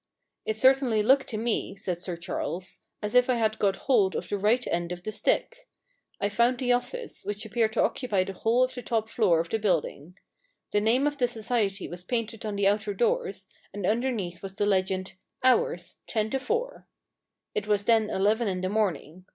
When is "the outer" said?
12.55-12.95